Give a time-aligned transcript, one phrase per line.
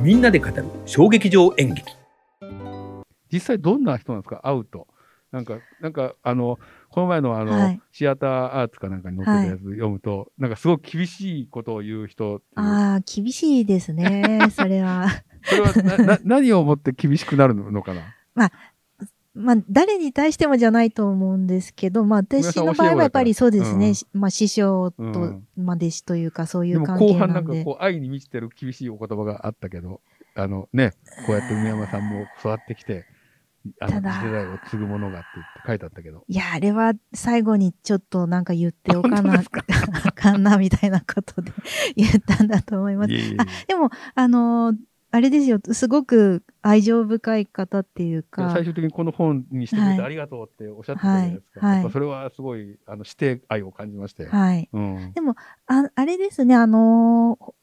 [0.00, 1.92] みんなで語る衝撃場演劇
[3.32, 4.40] 実際どんな人なんですか？
[4.44, 4.86] 会うと。
[5.32, 8.30] なんか、なんか、あの、この前のあの、はいシアター
[8.60, 14.38] アーツかなんかに載ってたやつ読むと、なんかすごく厳しいことを言う人ああ、厳しいですね。
[14.52, 15.06] それは。
[15.42, 18.02] それはなな 何をもって厳しくなるのかな？
[18.34, 18.52] まあ、
[19.68, 23.88] 誰に対してもじゃないと思うんですけど、まあ、私の場合はやっぱりそうですね。
[24.14, 27.52] うんまあ、師匠と、うんまあ、弟子というか、そういう関後半なんんか。
[27.64, 30.00] こう愛に満ちてる厳しいお言葉があったけど、
[30.34, 30.92] あのね、
[31.26, 33.04] こうやって梅山さんも育ってきて、
[33.80, 36.24] あの次世代を継ぐものがって言って書いてあったけど。
[36.28, 39.34] いや、あれは最後にちょっとなんか言っておかな
[40.04, 41.52] あかんな、みたいなことで
[41.94, 43.16] 言ったんだと思いますい。
[43.16, 44.76] えいえいえあでも、あのー
[45.16, 51.66] あれですよ、すごく愛情深い方っていうか、最終的にこの本にしてくれてはいありがとうっておっしゃってたじゃないですか。
[51.66, 54.26] はいはいそれはすごい、あの、師弟愛を感じまして。
[54.26, 54.68] はい。
[54.70, 55.12] うん。
[55.14, 55.34] でも、
[55.66, 57.54] ああれですね、あのー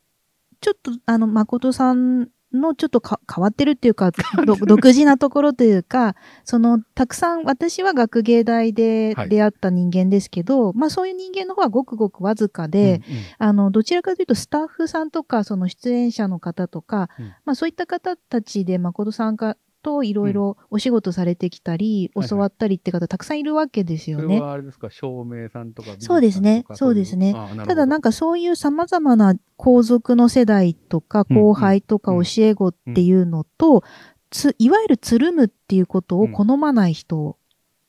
[0.61, 4.11] ちょっと、あの、誠さんのちょっとか変わってるっていうか、
[4.45, 9.29] ど独自なところというか、その、たくさん、私は学芸大ではい。
[9.29, 13.21] 出会った人間ですけど、まあそういう人間の方はごくごくわずかで、うんうん。
[13.39, 17.25] あの、どちらかというとスタッフさんとか、その出演者の方とか、うん。
[17.45, 22.29] まあそういった方たちで誠さんが、といろいろお仕事されてきたり、はいはい。
[22.29, 24.41] 教わったりって方たくさんいるわけですよそれね。
[24.41, 26.65] はあれですか、照明さんとかそうですね。
[26.73, 27.35] そうですね。
[27.67, 33.83] ただなんかそういう様々な皇族の世代とかうん後輩とかうん教え子っていうのと、
[34.31, 37.37] ついわゆるつるむっていうことを好まない人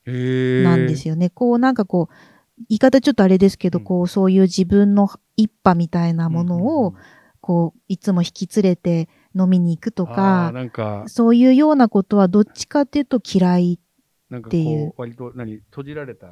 [0.04, 1.30] なんですよね。
[1.30, 2.14] こうなんかこう、
[2.68, 3.84] 言い方ちょっとあれですけど、うん。
[3.84, 6.94] こうそういう自分の一派みたいなものを、
[7.40, 13.80] こういつも引き連れて飲みに行くとか、なんか、そういうようなことはどっちかっていうと嫌い。
[14.30, 14.88] なんかっていう。
[14.90, 16.28] こう、割と、何、閉じられた、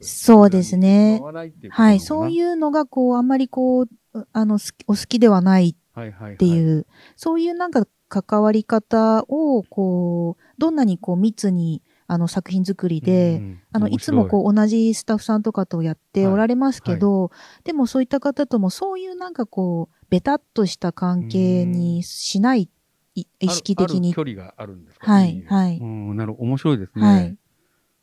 [0.00, 1.22] そうですね。
[1.70, 3.88] はい、そういうのがこうあんまりこう、
[4.32, 6.34] あの、お好きではないはいはいはい。
[6.34, 6.78] ってい。
[6.78, 17.30] う、そういうなんか関わり方を、こう、どんなにこう密に、あの作品作りで、うんあの、いつもこう同じスタッフさんとかとやっておられますけど、
[17.64, 22.68] でもそういった方ともそういうなんかこう、ベタっとした関係にしない、
[23.14, 24.12] い意識的に。
[24.12, 25.10] 距離があるんですか？
[25.10, 27.02] はいはいうん、なる面白いですね。
[27.06, 27.38] はい。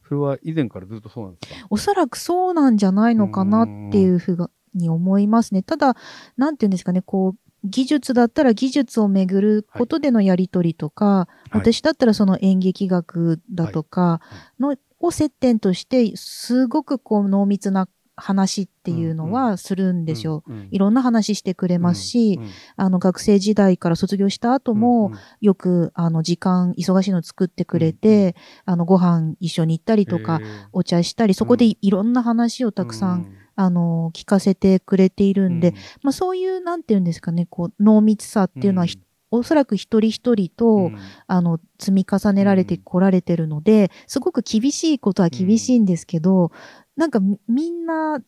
[0.08, 1.68] それは以前からずっとそうなんですか？
[1.70, 5.64] おそらくそうなんじゃないのかなっていうふうに思いますね。
[5.64, 5.96] ただ、
[6.38, 11.58] なんていうんですかね、こう、技術だったら技術をめぐることでのやりとりとか、はい。
[11.60, 14.22] 私だったらその演劇学だとか
[14.60, 20.44] の、を接点として、すごくこう濃密な話っていうのはするんですよ。
[20.48, 20.68] うんうん。
[20.72, 25.20] いろんな話してくれますし、うんうんあの学生時代から卒業した後も、うんうん。
[25.42, 28.36] よくあの時間、忙しいの作ってくれて、
[28.66, 30.40] あのご飯一緒に行ったりとか、
[30.72, 35.74] お茶したり、そこでいろんな話をたくさん、あの、聞かせてくれているんで、
[36.04, 39.00] まあそういう、なんていうんですかね、こう、濃密さっていうのは、ひ
[39.34, 40.98] おそらく一人一人と、うん。
[41.28, 46.52] あの、積み重ねられてこられてるので、すごく厳しいことは厳しいんですけど、
[46.98, 48.20] なんかみみんな、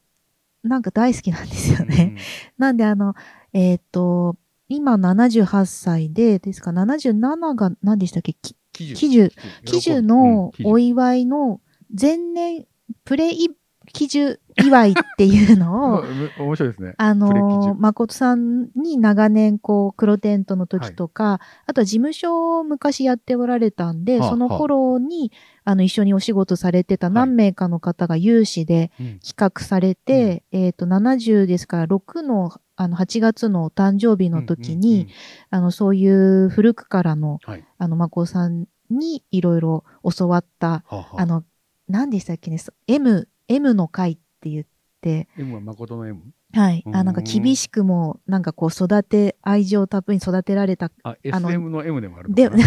[0.63, 2.15] なんか大好きなんですよね。
[2.57, 3.15] なんであの、
[3.51, 4.37] えっ、と、
[4.69, 8.33] 今78歳で、ですか、77が何でしたっけ？
[8.33, 9.29] き喜寿。
[9.65, 10.01] 喜寿。
[10.01, 11.59] のおい祝いの
[11.99, 12.65] 前年、
[13.03, 13.49] プレイ
[13.91, 16.03] 喜寿祝いっていうのを、
[16.39, 16.93] 面白いですね。
[16.97, 25.31] あの寿、誠さんに長年、こう、黒テントの時とか、あとは事務所を昔やっておられたんで、はあその頃に、
[25.65, 25.75] あ。
[25.75, 29.19] の、一緒にお仕事されてた何名かの方が有志でうん。
[29.19, 35.07] 企画されて、えっ、と、70ですから、6の、あの、8月のお誕生日の時に、うんうんうん。
[35.51, 37.63] あの、そういう古くからの、はい。
[37.77, 39.83] あの、誠さんにいろいろ
[40.17, 41.21] 教わった、はあはあ。
[41.21, 41.43] あの、
[41.87, 44.65] 何でしたっけね、そ M、M の会って言っ
[45.01, 46.21] て、M は誠の M?
[46.53, 46.83] はい。
[46.93, 50.91] あ、なんか厳しくも、なんかこう育て、愛情たっぷりに育てられた。
[51.03, 52.55] あ、あの SM の M でもあるので、か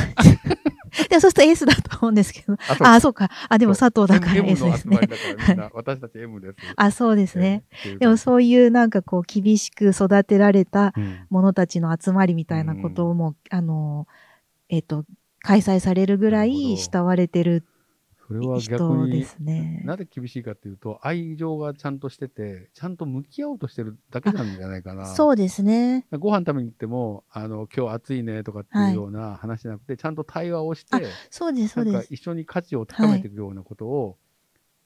[1.08, 2.54] でなそうすると S だと思うんですけど。
[2.54, 3.30] あそうあ、そうか。
[3.48, 4.98] あ、でも佐藤だから S のですね。
[5.74, 6.56] 私たち M です。
[6.76, 7.64] あ、そうですね。
[7.84, 7.98] えー。
[7.98, 14.08] でもそういうなんかこう厳しく育てられたうん者たちの集まりみたいなことも、あの、
[14.68, 15.04] えっ、と、
[15.40, 17.64] 開催されるぐらい慕われてる
[18.26, 19.82] それは逆に、すね。
[19.84, 25.06] なぜ厳しいかっていうと、愛情がちゃんとしてて、ちゃんと向き合おうとしてるだけなんじゃないかな。
[25.06, 26.06] そうですね。
[26.10, 32.12] ご飯食べに行っても、あの、今日暑いねとかっていうような話じゃなくて、ちゃんと対話をして、そうです、そうんです。
[32.12, 34.18] 一緒に価値を高めていくようなことを、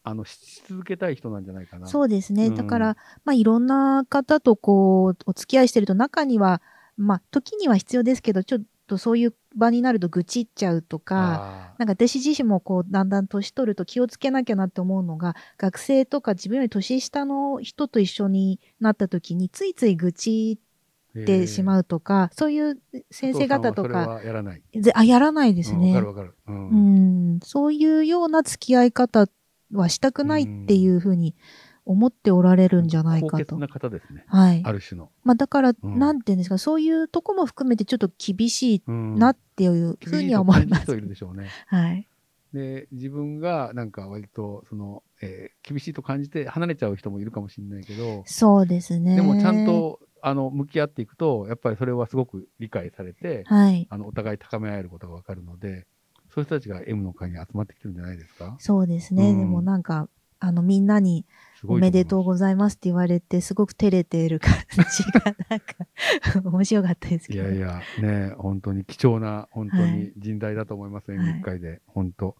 [0.02, 1.86] あの、し続けたい人なんじゃないかな。
[1.86, 2.48] そうですね。
[2.48, 6.60] うんだから、まあ、いろんな方とこう、お付き合いしてると中には、
[6.98, 8.60] まあ、時には必要ですけど、ちょっ
[8.90, 20.58] とそういう場になると愚痴っちゃうとか、あなんか私自身もこう、だんだん年取ると気をつけなきゃなって思うのが、学生とか自分より年下の人と一緒になった時に、ついつい愚痴
[21.16, 22.80] ってしまうとか、そういう
[23.12, 24.62] 先生方とか、やらない。
[24.74, 25.90] ぜあ、やらないですね。
[25.90, 26.34] うんわかるわかる。
[26.48, 26.52] う。
[26.52, 29.28] うんん、そういうような付き合い方
[29.72, 31.36] はしたくないっていうふうに
[31.90, 33.30] 思っておられるんじゃないかと。
[33.32, 34.24] 高潔な方ですね。
[34.28, 34.62] はい。
[34.64, 35.10] ある種の。
[35.24, 41.00] まあだから、うんなんていうんですか、そういうとこも含めてちょっと厳しいうんなっていうふうには思います厳しいる人い。
[41.02, 41.48] るでしょうね。
[41.66, 42.06] はい。
[42.52, 49.14] で、自分がなんか割と、その、えー厳しいと感じて離れちゃう人もいるかもしれないけど、そうですね。
[49.14, 53.86] でもちゃん、と、あの、向き合っていくと、やっぱりそれはすごく理解されて、はい。
[53.88, 55.86] あの、お互い高め合えることがわかるので、
[56.34, 58.56] そういう人たちが M の会に集まってきてるんじゃないですか？
[58.58, 59.30] そうですね。
[59.30, 60.08] うんでもなんか、
[60.40, 61.26] あの、みんなに
[61.66, 64.54] おめでとううございますって言われて、すごく照れている感
[64.96, 67.48] じが、なんか、面白かったですいけど。
[67.48, 72.36] やいや、ね、本当に貴重な、本当はにい人材だと思います、い演劇会で、本当。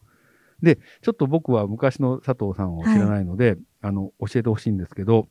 [0.63, 5.29] で、ちょっと僕は昔の佐藤さんを知らないので、あの、教えてほしいんですけど、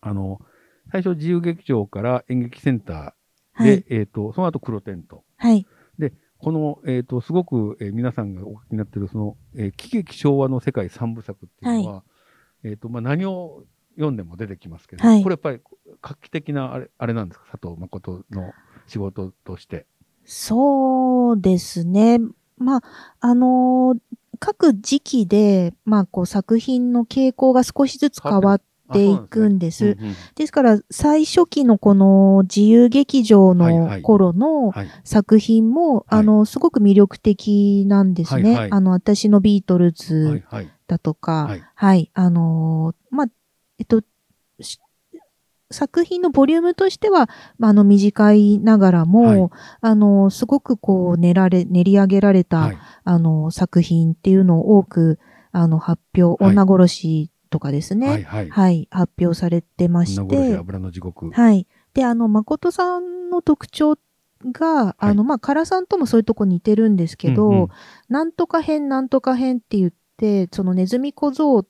[0.00, 0.40] あの、
[0.92, 3.84] 最初自由劇場から演劇センターで、はい。
[3.90, 5.24] えっ、と、その後黒テント。
[5.36, 5.66] はい。
[6.38, 12.04] この、えっ、と、すごく、えー皆さんがお書きになってる、その、えー喜劇昭和の世界三部作っていうのは、
[12.66, 13.62] えっ、と、まあ、何を
[13.94, 15.60] 読んでも出てきますけど、はいこれやっぱり
[16.02, 17.46] 画期的なあれ、あれなんですか？
[17.52, 18.52] 佐藤誠の
[18.86, 19.86] 仕事として。
[20.24, 22.18] そうですね。
[22.58, 22.82] まあ、
[23.20, 23.98] あのー
[24.38, 28.60] 各時期で、まあ、こう、作品の傾向が少しずつ変わっ
[28.92, 29.84] ていくんです。
[29.84, 34.88] ですねですから、最初期のこの自由劇場はいはいの頃うんうんのはい。
[35.04, 38.42] 作品も、あの、すごく魅力的なんですね。
[38.42, 40.70] はいはいあの、私のビートルはいズはい。
[40.86, 43.26] だとか、はいはい、あのーまあ、
[43.78, 44.02] えっと、
[44.60, 44.80] し
[45.70, 47.28] 作品のボリュームとしては、
[47.58, 49.50] まあ、あの、短いながらも、はい
[49.80, 52.78] あの、すごくこう、練られ、練り上げられた、はい。
[53.04, 55.18] あの、作品っていうのを多く、
[55.50, 58.08] あの、発表、はい女殺しとかですね。
[58.08, 58.50] はいはい。
[58.50, 61.30] はい、発表されてまして、油の地獄。
[61.30, 61.66] はい。
[61.94, 63.96] で、あの、誠さんの特徴
[64.52, 67.68] が、あの、まあ、唐さんともそういうとこ似てるんですけど、うんうん
[68.10, 71.64] なんとか編、なんとか編って言って、そのネズミ小僧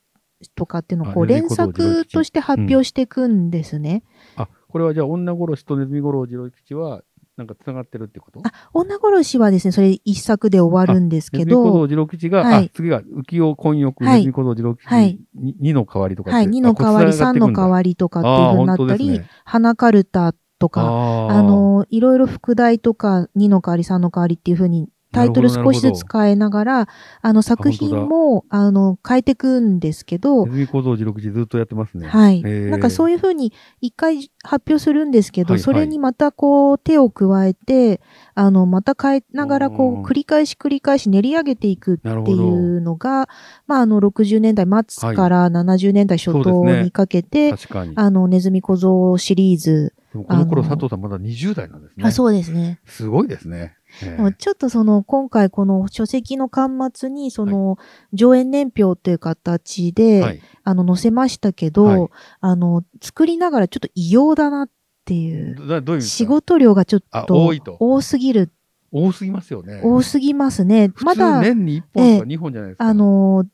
[0.57, 4.03] とかっていうのをこう連作として発表していくんですね。
[4.35, 7.03] あ、これはじゃあ女殺しとネズミ五郎次郎吉は、
[7.37, 8.41] なんか繋がってるってこと？
[8.45, 12.65] あ、女殺しはですね、それ一作で終わるんですけネズミ小僧ど、次郎吉が、はい。
[12.67, 14.27] あ、次が浮世混浴、はい。
[14.33, 15.21] 小僧次郎吉、はい。
[15.35, 16.31] に2の代わりとか。
[16.31, 26.89] はい、2の代わり、3の代りわりとかっていう風になったり、花カルタとか、ああの、いろいろ副題とか、2の代わり、3の代わりっていう風に、タイトル少しずつ変えながら、
[27.23, 32.09] あの、作品も、あの、変えていくんですけどネ、ズミ小僧次郎吉ずっとやってますね。
[32.09, 32.43] はい。
[32.43, 38.01] なんかそういう風に一回発表するんですけど、はいはいそれにまたこう手を加えて、
[38.35, 43.29] あの、また変えながらこう繰り返し繰り返し練り上げていくっていうのが、
[43.67, 47.95] まああの60年代末から70年代初頭にかけて、確かに。
[47.97, 49.95] あの、ネズミ小僧シリーズ。
[50.13, 52.05] この頃佐藤さんまだ20代なんですね。
[52.05, 52.81] あ、そうですね。
[52.85, 53.76] すごいですね。
[54.03, 57.79] ええもうちょっとその、今回この書籍の端末に、その、
[58.13, 60.41] 上演年表という形で、はい。
[60.65, 62.09] あの、載せましたけど、はい
[62.41, 64.71] あの、作りながらちょっと異様だなっ
[65.05, 66.01] ていう。
[66.01, 68.51] 仕事量がちょっあと多いと多すぎる、
[68.93, 69.81] 多すぎますよね。
[69.83, 70.93] 多すぎますね。
[71.03, 72.85] まだ、年に1本とか2本じゃないですか。
[72.85, 73.47] あのー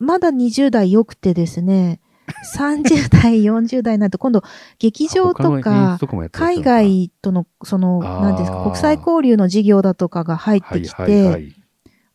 [0.00, 2.00] まだ20代良くてですね、
[2.56, 4.42] 30代、40代になると今度
[4.78, 5.98] 劇場とか
[6.32, 11.54] 海外との、その、あーなんていうんですか、国際交流の事業だとかが入ってきて。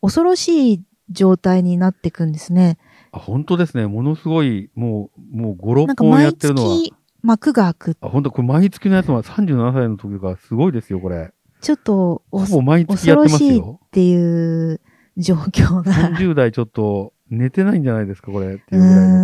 [0.01, 2.77] 恐ろしい状態になっていくんですね。
[3.13, 3.87] あ、本当ですね。
[3.87, 6.75] ものすごい、もう、もう5、6なんか本やっ毎てるのは。
[6.75, 7.97] 月幕が開く。
[8.01, 11.31] あ、本当これ毎月のやつは37歳の時がすごいですよ、これ。
[11.61, 13.79] ちょっとおほぼ毎月やってます恐ろしいっよ。
[13.91, 14.81] ていう
[15.15, 15.93] 状況が。
[15.93, 19.22] 30代ちょっと寝てないんじゃないですか、これっていうぐらいの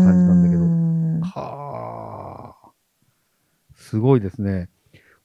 [1.25, 2.69] はあ。
[3.75, 4.69] すごいですね。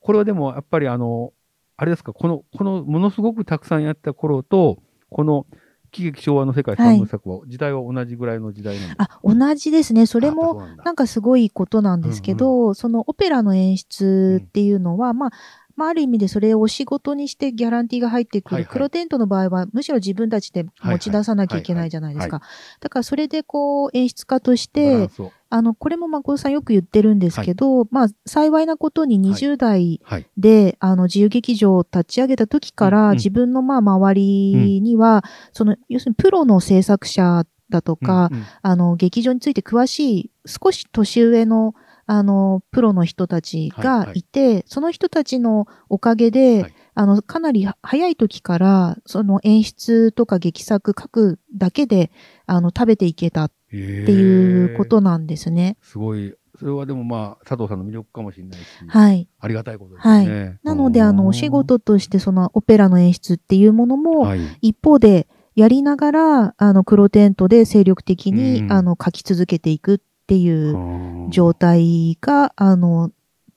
[0.01, 1.33] これはでも、やっぱりあの、
[1.77, 4.79] あれですか、この、この、ものすごくたくさんやった頃と、
[5.11, 5.47] この、
[5.91, 9.05] 喜劇昭和の世界三部作は、時代は同じぐらいの時代なんですか？
[9.11, 10.07] あ、同じですね。
[10.07, 15.31] それあも、なんだなんかすごいことなんですけど、そのオペラの演出っていうのは、まあ、
[15.77, 18.55] まあ、ある意味でそれをお仕事にしてギャランティーが入ってくる。
[18.55, 18.73] はいはい。
[18.73, 22.41] クロテントの場合は、むしろ自分たちで持ち出さなきゃいけないじゃないですか。
[22.81, 25.09] だからそれでこう、演出家として、
[25.51, 30.27] あの、これも誠さんよく言ってるんですけど、まあ、幸いなことに20代はい。
[30.37, 38.31] で、あの、自由劇場を立ち上げた時から、自分のまあ、周りには、その、要するにプロの制作者だとか、
[38.63, 41.75] あの、劇場について詳しい、少し年上の、
[42.07, 52.13] あの、プロの人たちがいて、その人たちのおかげで、はいあの、かなり早い時から、その演出とか劇作書くだけで、
[52.47, 55.77] あの、食べていけたっっていうことなんですね。
[55.83, 59.29] すごい、それはでもまあ、佐藤さんの魅力かもしれないし、はい。
[59.41, 60.59] ありがたいことですね。
[60.63, 64.41] なので、あの、お仕事としてそのオペラの演出っていうものも、はい。
[64.61, 71.65] 一方でやりながら、あの、黒テントで精力的に、うんあの、書き続けていくっていう状態。
[71.75, 73.11] 態が、あの、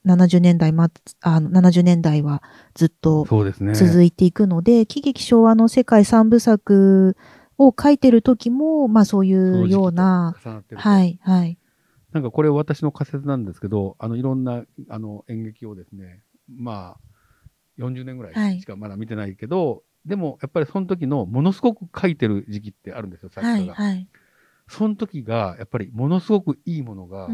[0.05, 0.89] 70年代ま、
[1.21, 2.41] あの、70年代は
[2.73, 3.25] ずっと。
[3.73, 7.17] 続いていくので、喜劇昭和の世界三部作
[7.57, 10.35] を書いてる時も、まあそういうような、
[10.75, 11.57] はい、はい。
[12.13, 23.73] なんかこれ私の仮説なんですけど、あのいろんなあの演劇をですね、まあ40年ぐらいしかまだ見てないけど、でもやっぱりその時のものすごく書いてる時期ってあるんですよ、作はい、家が。
[23.73, 24.07] はい。
[24.67, 27.33] その時がやっぱりものすごくいいものが生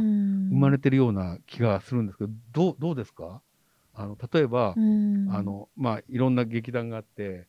[0.49, 3.41] 生まれてるような気がするんですけど、どうどうですか？
[3.95, 7.47] あの例えば、あ、のまあいろんな劇団があって、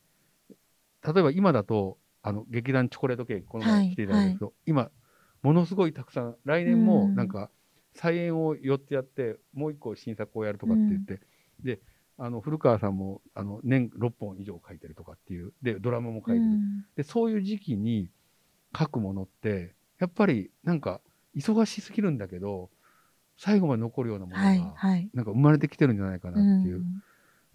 [1.05, 4.89] 例えば今だとあの劇団チョコレートケーキこの前来ていただいたんですけど、今
[5.43, 7.51] ものすごいたくさん来年もなんか
[7.93, 11.21] 再演を4つやってもう1個新作をやるとかって言って、
[11.63, 11.79] で
[12.17, 16.85] あの古川さんもあの年6本以上書いてるとかっていうでドラマも書いてる、うん。
[16.95, 18.09] でそういう時期に
[18.77, 21.01] 書くものってやっぱりなんか
[21.35, 22.69] 忙しすぎるんだけど
[23.37, 24.43] 最後まで残るようなものが。
[25.13, 26.83] なんか生まれてきてるんじゃないかなっていう。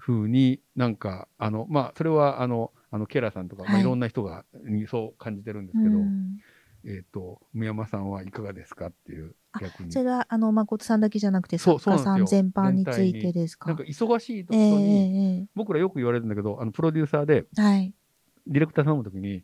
[0.02, 6.38] ふうになんかあのまあそれはあのあのケラさんとか、まあ、はいいろんな人がにそう感じてるんですけど、うん
[6.86, 13.68] えっ、と宮山さんはいかがですかっていうあ逆にそれは、あの、誠さんだけじゃなくて、そう作家さん全般についてですか？
[13.68, 17.94] なんか忙しい時ええに、え僕らよく言われるんだけどあのプロデューサーでえはい。
[18.46, 19.42] ディレクター頼む時に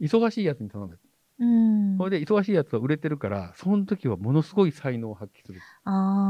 [0.00, 0.98] 忙しいやつに頼む、
[1.40, 1.77] うん。
[1.98, 5.60] それで忙しいやつは売れてるからその時はものすごい才能を発揮する。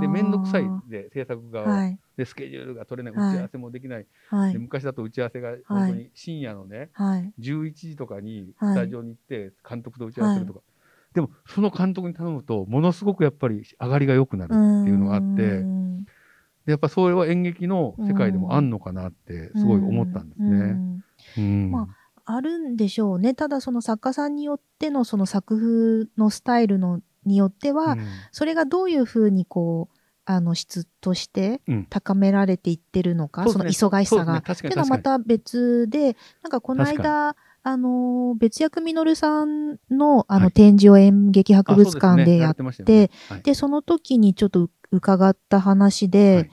[0.00, 0.70] で面倒くさい。
[0.88, 1.98] で制作側は、はい。
[2.16, 4.52] でスケジュールが取れないはい打ち合わせもできない、はい。
[4.52, 7.32] で昔だと打ち合わせが本当に深夜のね、はい。
[7.38, 8.72] 11時とかにはい。
[8.72, 10.60] スタジオに行って監督と打ち合わせするとか、
[11.14, 15.42] でもその監督に頼むとものすごくやっぱり上がりが良くなるっていうのがあって。
[15.42, 16.04] うん。
[16.66, 20.72] でやっぱそれは演劇の世界でもあんのかなってすごい思ったんですうね。
[20.74, 21.00] ん。
[21.38, 21.70] うん。
[21.70, 21.97] まあ
[22.40, 23.34] るんでしょうね。
[23.34, 28.06] ただその作家さんによってのその作風のスタイルのによっては、うん。
[28.32, 29.94] それがどういうふうにこう、
[30.24, 31.86] あの質としてうん。
[31.88, 33.88] 高められていってるのか、そのそうですね。
[33.88, 34.36] 忙しさが。
[34.38, 40.42] っていうのはまた別で、なんかこの確間、あの、別役みのるさんのあはい。
[40.44, 43.10] の展示を演劇博物館でやって
[43.42, 46.50] で、その時にちょっと伺った話で、はい。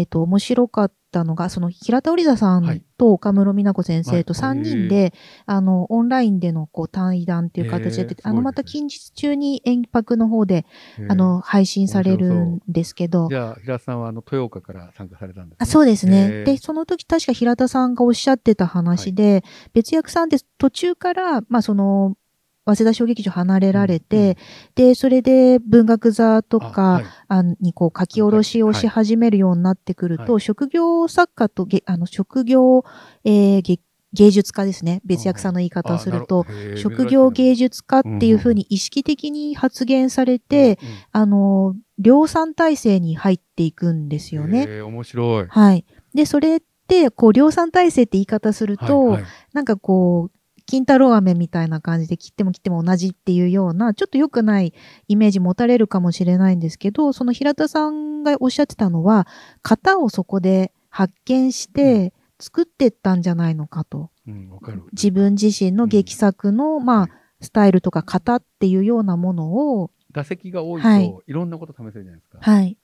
[0.00, 2.82] えっ、と、面白かったのが、その平田織田さんはい。
[2.96, 4.58] と岡室美奈子先生とはい。
[4.58, 5.12] 3人で、
[5.46, 10.64] あの、オンラインでのこう対談っていう形でやってて、へーあの、また近日中に演泊の方で、
[11.08, 13.28] あの、配信されるんですけど。
[13.28, 16.16] じ、ゃあ平田さんはあの豊岡から参加されたんです、ね、あそうですへね。
[16.28, 16.44] ー。
[16.44, 22.16] で、その時確か平田さんがおっしゃってた話で、別役さんって途中から、まあその、
[22.64, 24.36] 早稲田小劇場離れられて、うんうん
[24.74, 32.84] で、それで文学座とあか、はいあにこう書き下ろしをし始めるようになってくると、は職業作家とげ、あの、職業、
[33.24, 33.80] えーげ
[34.14, 35.00] 芸術家ですね。
[35.04, 36.44] 別役さんの言い方をすると、
[36.76, 44.64] 職業芸術家っていうふうに意識的に発言されて、いねあの、量産体制に入っていくんですよね。
[44.64, 45.46] うんへー面白い。
[45.48, 45.86] はい。
[46.14, 54.72] で、それって、こう、量産体制って言い方すると、はいはいなんかこう、金太郎飴みたいな感じで切っても切っても同じっていうような、ちょっと良くない
[55.08, 59.26] イメージ持たれるかもしれないんですけど、その平田さんがおっしゃってたのは、
[59.62, 64.10] 型をそこで発見して作ってったんじゃないのかと。
[64.26, 64.82] うん、わかる。
[64.92, 67.08] 自分自身の劇作の、まあ、
[67.40, 72.38] スタイルとか型っていうようなものを、打席が多いと、はいい、ろんなこと試せるじゃないですか。
[72.40, 72.76] はい、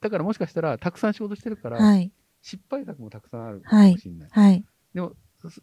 [0.00, 4.28] だからもしかしたら、たくさん仕事してるから、はい、失敗作もたくさんあるかもしれない。
[4.30, 4.64] はい、
[4.94, 5.12] でも、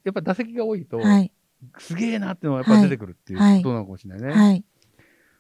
[0.03, 1.31] やっぱ打席が多いと、はい、
[1.77, 3.57] すげえなっていうのはやっぱ出てくるっていうはい。
[3.57, 4.33] ことなのかもしれないね。
[4.33, 4.63] はい、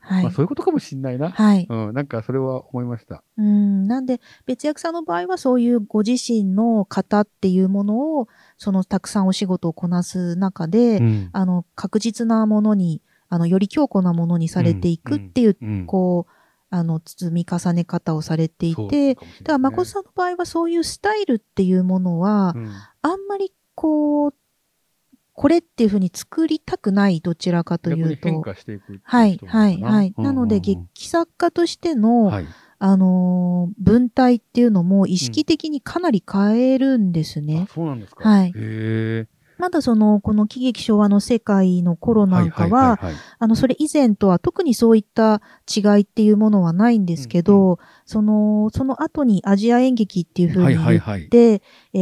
[0.07, 0.23] はい。
[0.23, 1.31] まあ、そういうことかもしれないな。
[1.31, 1.67] はい。
[1.69, 3.23] うん、なんかそれは思いました。
[3.37, 8.27] うん、なんで、別役さんの場合はそういうご自身の型っていうものを、
[8.57, 11.29] そのたくさんお仕事をこなす中で、うん。
[11.33, 15.85] あの、確実なものに、あの、より強固なものにされていくっていう、うん。
[15.85, 16.31] こう、
[16.69, 19.15] あの、包み重ね方をされていて、ね。
[19.15, 22.71] だから、誠さんの場合はそういうスタイルっていうものは、うん。
[23.01, 24.33] あんまりこう、
[25.33, 28.27] これっていうふうに作りたくない、どちらかというと。
[28.27, 30.13] 変化していくはい、人はい、はい。
[30.17, 32.45] なので、うんうんうん劇作家としての、はい。
[32.79, 37.67] あのー文体っていうのも意識的にかなり変えるんですね。
[37.69, 38.27] あ、そうなんですか。
[38.27, 38.53] はい。
[39.59, 51.29] まだその、この喜劇昭和の世界の頃なんかは、いいいいいあの、それ以前とは特にそういった違いっていうものはないんですけど、うんその、その後にアジア演劇っていうふうはいに言っはいはい。
[51.29, 51.61] て、
[51.93, 51.99] え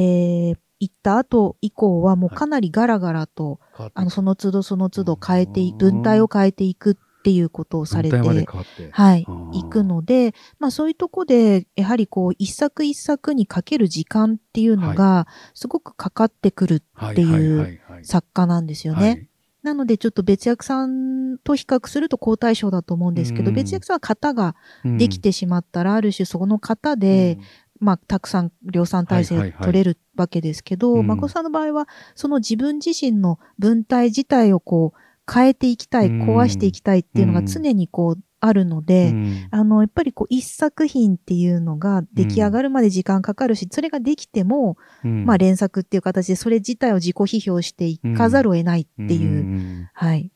[0.51, 3.99] ー行った後以降はもうかなりガラガラと、変わっていく。
[3.99, 8.17] あの、その都度その都度変えて文体を変えていくっっていうことをされて。
[8.17, 9.25] はい。
[9.25, 19.07] 行くので、まあそういうとこで、やはりこう、一作一作にかける時間っていうのが、すごくかかってくるはっていう作家なんですよね。
[19.07, 19.27] はい。
[19.63, 23.55] なので、ちょっと別役さんと比較すると好対象だと思うんですけど、うん。
[23.55, 27.39] 別役さんは型ができてしまったら、ある種そこの型で、
[27.79, 34.99] まあ、たくさん量産体制はいはいはい取れるわけですけど、うんまこさんの場合は、その自分自身の文体自体をこう、
[35.31, 50.31] 変えていきたい、うん壊していきたいっていうのが常にこう、あるので、うんあの、やっぱりこう、一作品っていうのが出来上がるまで時間かかるし、それができても、うんまあ、連作っていう形で、それ自体を自己批評していかざるを得ないっていう、んはい。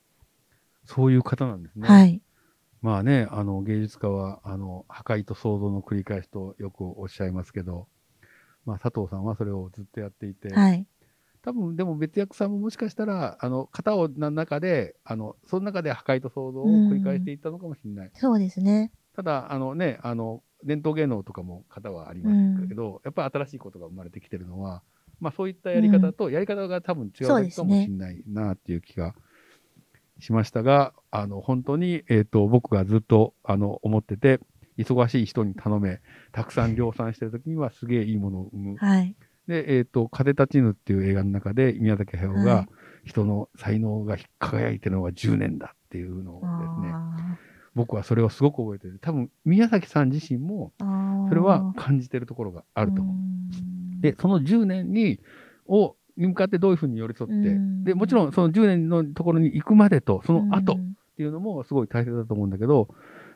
[0.86, 1.88] そういう方なんですね。
[1.88, 2.22] はい。
[2.82, 7.88] まあね、あの、芸術家は、あの、破壊と創造の繰り返しとよくおっしゃいますけど、
[8.66, 10.86] まあ、佐藤さんはそれをずっとやっていて、はい。
[11.42, 18.12] 多分、でも別役さんももしかしたら、あの、型をの中で、あの、その中で破壊と創造を繰り返していったのかもしれない。
[18.14, 18.92] そうですね。
[19.16, 24.84] ただ、あのね、あの、伝統芸能とかも型はありますけど、やっぱり新しいことが生まれてきてるのは、
[25.20, 29.16] まあそういったやり方と、やり方が多分違うかもしれないなっていう気が
[30.20, 34.40] しましたが、あの、本当に、えっ、と、僕がずっと、あの、思ってて、
[34.78, 36.00] 忙しい人に頼め、
[36.32, 38.76] たくさん量産してる時には すげえいいものを生む。
[38.78, 39.16] はい。
[39.48, 42.68] で、えっ、と、風立ちぬっていう映画の中で、宮崎駿が、はい
[43.10, 47.38] 人の才能が輝いてるのは10年だっていうのをですね、あ
[47.76, 49.00] 僕はそれをすごく覚えてる。
[49.00, 50.74] 多分、宮崎さん自身も、
[51.30, 53.16] それは感じてるところがあると思う。
[53.16, 55.20] んで、その10年に、
[55.68, 57.84] を、に向かってどういうふうに寄り添って、うん。
[57.84, 62.88] で、もちろんその10年のところに行くまでと、その後っうんていうのもすごい大切だと思うんだけど、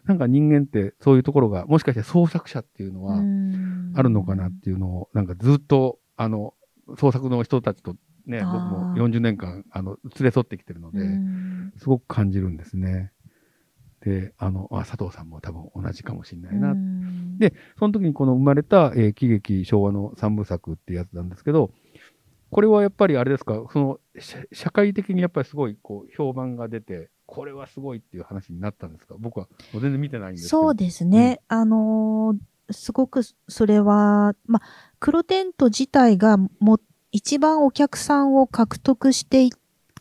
[0.05, 3.93] なんか人間ってそういうところが、もしかして創作者っていうのはうん。
[3.95, 6.53] あるのかなっていうのを、なんかずっと、あの、
[6.97, 11.73] 創作の人たちとね、僕も40年間、あの、連れ添ってきてるので、うん。
[11.77, 13.11] すごく感じるんですね。
[14.01, 16.71] で、あの、あ佐藤さんも多分同じかもしれないな。
[16.71, 17.37] うん。
[17.37, 21.71] でその時にこの生まれた、えー喜劇昭和の三部作ってやつなんですけど、
[22.53, 29.15] これはやっぱりあれですか、その社社会的にやっぱりすごいこう評判が出て、これはすごいっていう話になったんですか？
[29.19, 30.61] 僕は全然見てないんですけど。
[30.61, 31.41] そうですね。
[31.47, 32.37] あのー
[32.71, 36.79] すごくそれは、まあ、黒テント自体がも
[37.11, 39.51] 一番お客さんを獲得してい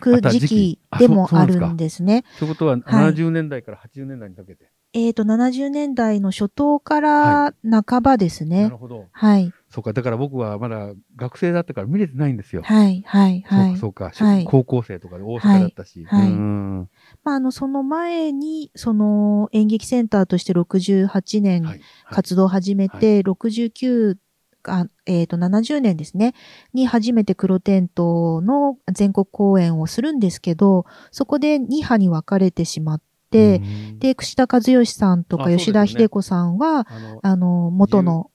[0.01, 2.25] く時時期でもあるんですね。
[2.39, 4.71] ということははい70年代から80年代にかけて。
[4.95, 7.55] えっ、と、70年代の初頭から
[7.89, 8.65] 半ばですね。
[8.65, 9.07] なるほど。
[9.11, 9.51] はい。
[9.73, 12.63] そうか、だから僕はまだ学生だったから見れてないんですよ。
[12.63, 13.77] はい、はい、はい。
[13.79, 14.45] そうか、そうか、はい。
[14.45, 16.05] 高校生とかで大阪だったし。
[16.05, 16.31] はいはい。
[16.31, 16.91] うーん。
[17.25, 21.81] まあ、あの、その前に、その演劇センターとして68年
[22.11, 24.19] 活動を始めて、69
[24.65, 26.35] あえっ、と、70年ですね、
[26.75, 36.87] に初めて黒テントの全国公演をするんですけど、そこで2派に分かれてしまって、うんで、串田和義さんとか吉田秀子さんは、
[37.23, 38.31] あの、元の、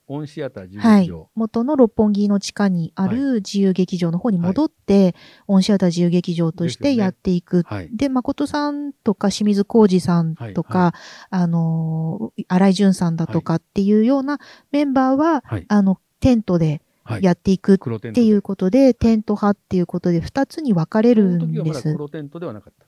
[0.78, 5.14] はい元の六本木の地下にある自由劇場の方に戻って、
[5.46, 7.62] オンシアター自由劇場としてやっていく。
[7.66, 7.90] はい。
[7.94, 10.92] で、誠さんとか清水浩二さんとか、はい
[11.30, 14.38] あのー、荒井淳さんだとかっていうような
[14.72, 15.66] メンバーは、はい。
[15.68, 17.22] あの、テントではい。
[17.22, 17.78] やっていくっ
[18.12, 21.94] ていうことで、テント派っていうことで2つに分かれるんです。
[21.94, 22.87] 黒テントではなかった。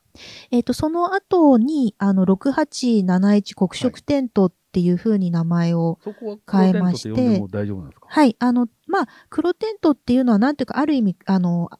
[0.50, 8.06] えっ、と、その後に、あの、6871黒色テントっていう風に名前を、そこは黒テントって呼んでも大丈夫なんですか？
[8.08, 11.70] はい、あの、まあ、黒テントっていうのはなんていうか、ある意味、あの、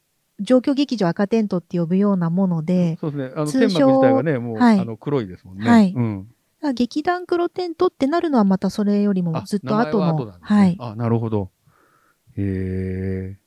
[0.40, 3.32] 状況劇場赤テントって呼ぶようなもので、そうですね。
[3.36, 5.68] あの、通天称幕自体がね、もう、はいあの、黒いですもんね。
[5.68, 6.28] はいうん。
[6.74, 10.76] 劇団黒テントってなるのはまたそれよりもあずっと後の、は後ねはい。
[10.78, 11.50] あ、なるほど。
[12.36, 13.40] えー。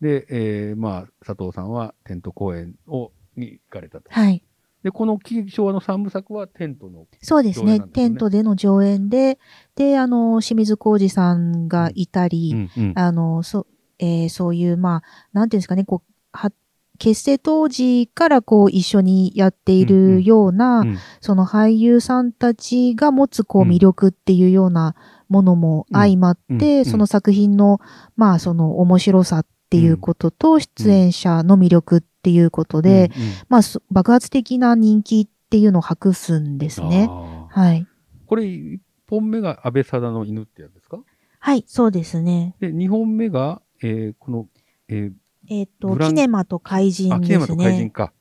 [0.00, 4.10] で、えー、まあ、佐藤さんはテント公演を、に行かれたと。
[4.10, 4.42] はい。
[4.82, 5.18] で、この
[5.48, 7.06] 昭和の三部作はテントの。
[7.20, 7.80] そうですね。
[7.80, 9.38] テントでの上演で、
[9.74, 12.92] で、あの、清水浩二さんがいたり、うんうん。
[12.94, 13.66] あの、そ、
[13.98, 16.52] えーそういう、まあ、なんていうんですかね、こう、は、
[16.98, 24.94] 結成当時からこう一緒にやっていうんうんるような、うんその俳優さんたちが持つこううん魅力っていうような
[25.28, 27.80] ものも相まって、うんうんその作品の、
[28.16, 37.08] まあその面白さっていうことと、出演者の魅力っていうことで、うんうんまあそ爆発的な人気っていうのを博すんですね。
[37.08, 37.86] はい。
[38.26, 40.98] これ、一本目が安倍貞の犬ってやつですか？
[41.38, 42.56] はい、そうですね。
[42.58, 44.48] で、二本目が、えー、この、
[44.88, 45.12] え
[45.48, 47.90] えっ、と、ブランキネマと怪人ですキネマと怪人ね。
[47.90, 48.12] か。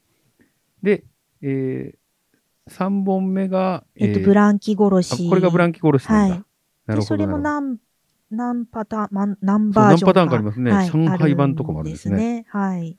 [0.83, 1.03] で、
[1.41, 5.27] えー、三本目が、えっ、と、ーブランキ殺あし。
[5.27, 6.35] これがブランキ殺しなんだ。
[6.35, 6.43] はい
[6.85, 7.17] なるほど。
[7.17, 7.79] でそれも何、
[8.29, 12.45] 何パターン、ま何バージョン何パターンかありますねはい上海版とかもあるんですねですね。
[12.49, 12.97] はい。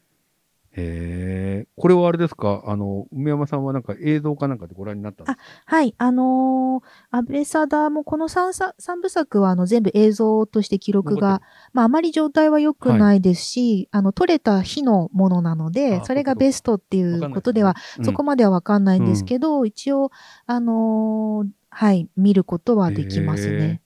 [0.78, 1.68] へえ。
[1.76, 2.62] これはあれですか？
[2.66, 5.42] あの、梅山さんはなんか映像かなんかでご覧になったんですか？
[5.64, 5.94] はい。
[5.96, 11.40] あのー安倍貞もこの 3, さ三部作はあの全部映像として記録残が、
[11.72, 20.10] まああまり状態は良くないですし、あの撮れた日のものなのであ、それがベストっていうことでは、そこままではわかんないんですけど、一応、
[20.44, 23.80] あのーはい、見ることはできますね。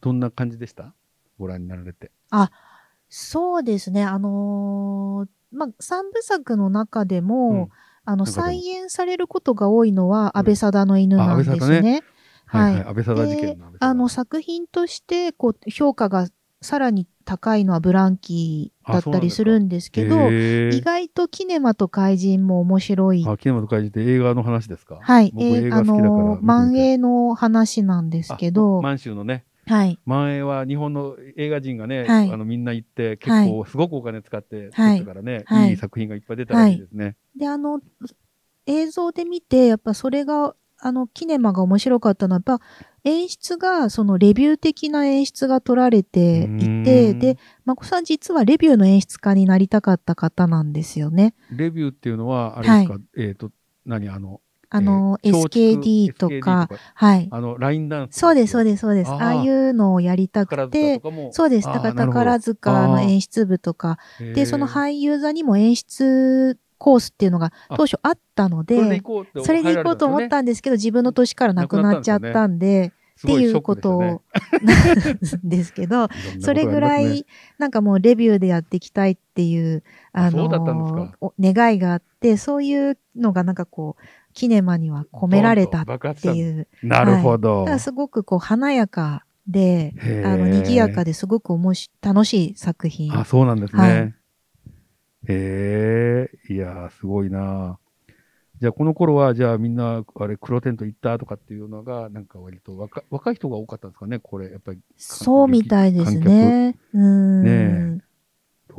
[0.00, 0.94] どんな感じでした？
[1.38, 2.10] ご覧になられて。
[3.10, 4.04] そうですね。
[4.04, 7.68] あのーまあ、三部作の中でも、うん
[8.04, 12.02] あの、再現されることが多いのは、安倍貞の犬なんですあ安倍ね。
[12.46, 12.84] はいはい。
[12.84, 16.28] 安倍あの、作品として、こう、評価が
[16.62, 23.24] さらに高いのはブランキーだったりするんですけど、意外とキネマと怪人も面白い。
[23.28, 24.98] あ、キネマと怪人って映画の話ですか？
[25.00, 25.30] はい。
[25.34, 26.42] 僕えーあの、見てみたい。
[26.42, 29.98] 万栄の話なんですけど、あ満州のね、はい。
[30.04, 32.32] 万栄は日本の映画人がね、はい。
[32.32, 35.70] あのみんな行って結構すごくお金使って作ったからね、はい。
[35.70, 37.16] い、い作品がいっぱい出たらしいですね。
[37.36, 37.80] で、あの、
[38.66, 42.64] 映像で見て、やっぱそれが、あの、キネマが面白かったのは、やっぱ
[43.04, 47.18] 演出が、そのレビュー的な演出が取られていて、うん。
[47.18, 51.34] で、まこさん実はレビューの演出家になりたかった方なんですよね。
[51.50, 53.50] レビューっていうのは、あれですか、えっ、と、
[53.86, 54.08] 何？
[54.08, 57.28] あの、あの、えー SKD とか、はい。
[57.30, 58.18] あの、ラインダンス。
[58.18, 59.10] そうです、そうです、そうです。
[59.10, 59.16] あー。
[59.16, 61.00] ああいうのをやりた宝くて。
[61.32, 61.66] そうです。
[61.66, 63.98] だから宝塚の演出部とか、
[64.34, 68.76] で、そのい俳優座にも演出コースっていうのが当初あったので
[69.42, 74.12] それで行こうと思ったんですけど、自分の年からなくなっちゃったんで、っていうことを、な
[75.44, 76.08] んですけど、
[76.40, 77.26] それぐらい、
[77.58, 80.48] なんかもうレビューでやっていきたいっていう、あの
[81.40, 84.02] 願いがあって、そういうのがなんかこう、
[84.38, 86.86] キネマには込められたっていう、う。
[86.86, 87.60] なるほど。
[87.60, 93.12] だからすごくこう華やかで、あの、賑やかですごくおもし、楽しい作品。
[93.18, 93.82] あ、そうなんですね。
[93.82, 94.14] はい
[95.30, 97.78] へえ、いやー、すごいな
[98.60, 106.78] じゃあ、この頃は、じゃあみんな、あれ、黒テント行ったとかっていうのが、なんか割と若若い人が多かったんですかね、これ、やっぱり、そうみたいですね。
[106.94, 107.96] うーん。
[107.96, 108.07] ね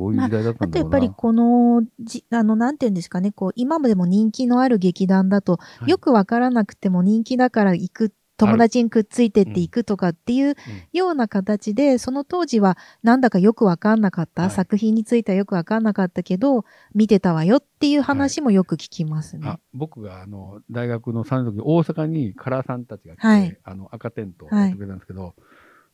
[0.00, 0.98] どういう時代だったあとやんだろうな。
[0.98, 10.54] っぱりこの、じ、あの、なんていうんですかね、こう、今までも人気のある劇団だと、はいよくわからなくても人気だから行く、友達にくっついてって行くとかっていう
[10.94, 19.46] ような形で、その当時はなんだかよくわかんなかった、はい作品についてはよくわかんなかったけど、見てたわよっていう話もよく聞きますね。
[19.46, 25.34] あ僕があの大学の3年の時に大阪にカラーさんたちが来て、はいあの赤テントをやってくれたんですけど、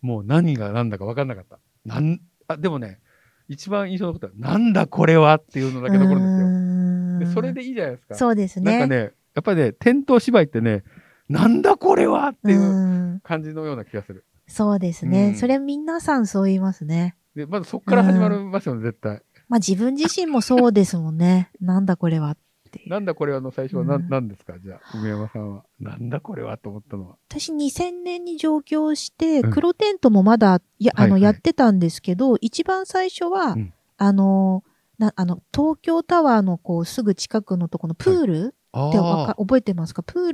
[0.01, 1.59] もう何が何だか分かんなかった。
[1.85, 3.01] なんあでもね、
[3.49, 7.31] 一番印象のことは、なんだこれはっていうのだけ残るんですよ。
[7.31, 8.15] でそれでいいじゃないですか。
[8.15, 8.79] そうですね。
[8.79, 10.85] なんかね、やっぱりね、店頭芝居ってね、
[11.29, 14.25] なんだこれはっていううん感じのような気がする。
[14.49, 17.17] そうですね、うんそれ皆さんそう言いますね。
[17.35, 19.23] で、まずそこから始まりますよね、絶対。
[19.49, 21.51] まあ自分自身もそうですもんね。
[21.61, 22.37] なんだこれはっ。
[22.87, 24.09] なんだこれはの最初は何、うん。
[24.09, 24.59] なんですか？
[24.59, 25.65] じゃあ、梅山さんは。
[25.81, 27.17] なんだこれはと思ったのは。
[27.29, 29.51] 私2000年に上京して、うん。
[29.51, 33.73] 黒テントもまだ、いや、あの、やってたんですけど、一番最初は、うん。
[33.99, 34.63] あの、
[34.99, 38.99] な、あの、東京タワーのこう、すぐ近くのところのプール、あって
[39.39, 40.03] 覚えてますか？
[40.03, 40.33] プー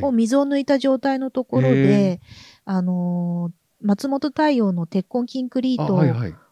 [0.00, 2.20] ルを水を抜いた状態のところへで、
[2.64, 5.94] あのー松本太陽の鉄痕キンクリーあ、ト。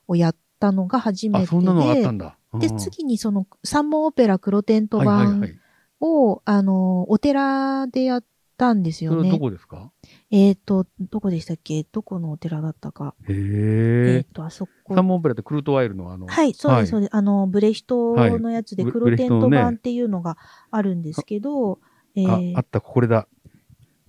[0.06, 2.38] をやったのが初めてあ、そんなのがあったんで、だ。
[2.58, 5.58] で、うん次にその三門オペラ黒テント版い。
[6.00, 8.24] を、あのーお寺でやっ
[8.56, 9.38] たんですよねど。
[9.38, 9.92] こですか？
[10.30, 11.84] えっ、と、どこでしたっけ？
[11.84, 13.14] どこのお寺だったか。
[13.28, 14.24] へえっ、え。
[14.32, 14.94] と、あそこ。
[14.94, 16.26] サンモンオペラってクルートワイルのあの。
[16.26, 17.16] はい、そうです、そうでです。
[17.16, 20.38] あの、ブレヒトのやつで黒テント版っていうのが
[20.70, 21.80] あるんですけど、
[22.14, 22.30] えす。
[22.30, 23.28] あー、あった、これだ。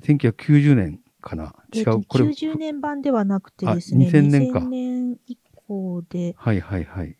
[0.03, 1.55] 1990年かな。
[1.73, 2.25] 違えーこれ。
[2.25, 5.36] 90年版ではなくてですね、あ2000年か2000年以
[5.67, 7.15] 降で、はいはいはい。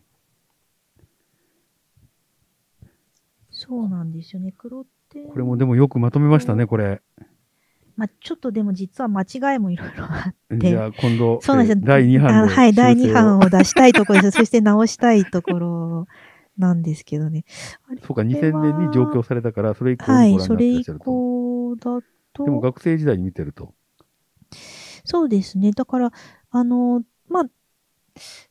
[3.50, 7.02] そうなんですよね、黒テンこれもでもよくまとめましたね、これ。
[7.96, 13.48] まあ、ちょっとでも実は間違いもいろいろあって、じゃあ今度、そうなんです第2版はい、第2版を。
[13.48, 14.38] を出したいところです。
[14.38, 16.08] そして直したいところ
[16.60, 17.46] なんですけどね。
[18.04, 20.86] そうか、2000年に上京されたから、それ以降はい、それ以。
[20.86, 22.02] 降だ
[22.34, 22.46] と。
[22.46, 23.74] でも学生時代に見てると。
[25.04, 25.72] そうですね。
[25.72, 26.12] だから、
[26.52, 27.44] あの、まあ、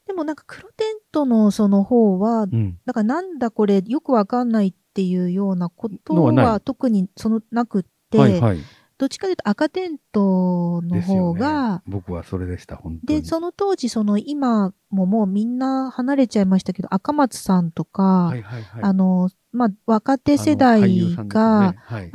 [0.06, 2.78] でもなんか黒テントのその方は、うん。
[2.84, 8.58] だからなんだこれよくわかんないっていうようなことのは特にそのなくって、はいはい。
[8.98, 13.20] どっちかというと赤テントの方がね、、僕はそれでした、本当に。
[13.20, 18.82] で、その当時、その今ももうみんな離れちゃいましたけど、赤松さんとか、はいはいはい。
[18.82, 22.10] あの、まあ、若手世代さんですよが、ねはい。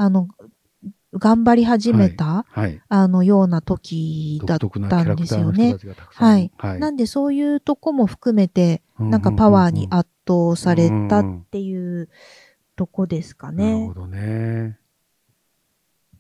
[1.14, 2.82] 頑張り始めた、はい。
[2.88, 5.76] あの、ような時だ独ったんですよね。
[6.10, 6.52] はい。
[6.58, 6.80] はい。
[6.80, 12.10] なんでそういうとこも含めて、うなんかパワーにあ圧倒されたっていう
[12.76, 13.94] とこですかねなるほ。
[13.94, 14.78] どね。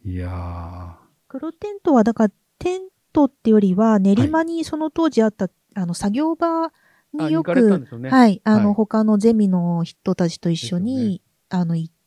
[0.03, 2.81] いや黒テントは、だから、テン
[3.13, 6.71] トってよりは、練馬にその当時あった、あの、作業場
[7.13, 7.87] によく。
[8.09, 12.00] はい、あの、はい他のゼミの人たちと一緒に、あの、行って、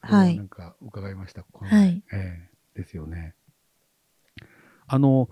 [0.00, 0.48] はないん。
[0.48, 1.44] か伺いました。
[1.52, 2.02] はい。
[2.12, 3.34] ええですよね。
[4.86, 5.28] あの、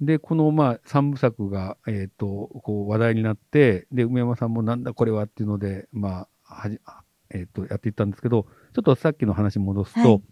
[0.00, 10.22] で、この、まあ、三部作が、えっ、と、こう、話題になって、で、梅山さんもなんだこれはっていうので、まあ、はじ、あえっ、と、やっていったんですけど、ちょっとさっきの話に戻すと、はい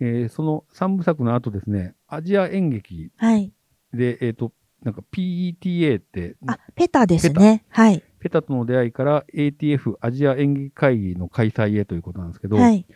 [0.00, 3.52] えーその三部作の後ですね、アジア演劇はい。
[3.92, 7.64] で、えっ、と、なんか PETA って、あ、ペタですね。
[7.68, 8.02] はい。
[8.24, 12.86] ペタとの出会いから ATF アジア演劇会議の開催へということなんですけど、はい。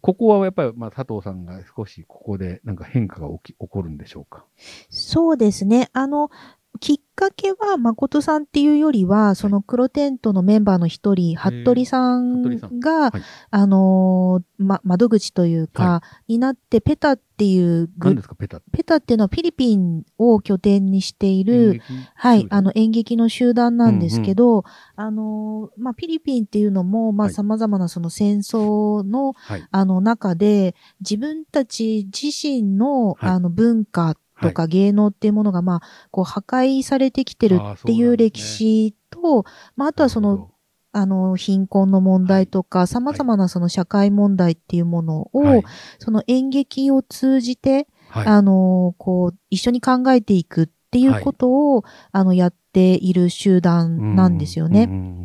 [0.00, 4.44] ここはやっぱり、まあ、佐藤さんが少しここでなんか変化が起き起こるんでしょうか？
[4.88, 5.88] そうですね。
[5.92, 6.30] あの、
[6.78, 12.80] きっかけは誠さんっていうよりは、その黒テントのメンバーの一人、服部さん服部さん。
[12.80, 13.22] が、はい。
[13.50, 18.70] あのーま、窓口というか、はになって、ペタっていうグ何ですか、ペタって？
[18.70, 21.82] ペタっていうのはフィリピンを拠点にしてい演る、劇？
[22.14, 27.34] はい、あの演劇の集団なんですけど、あのー、まあ、フィリピンっていうのも、まあ、はい。
[27.34, 29.66] 様々なその戦争の、はい。
[29.70, 33.30] あの中で、自分たち自身の、はい。
[33.30, 39.44] あの文化とか芸能っていうものが、まあ、こう破壊されてきてるっていう歴史と、
[39.76, 40.50] まあ、あとはその、
[40.92, 45.64] あの、貧困の問題とか、様々なその社会問題っていうものを、はい、
[45.98, 54.84] その演劇を通じて、はい、あの、こう、一緒に考えていくっていうことを、あの、やっている集団なんですよね。
[54.84, 55.16] うんうん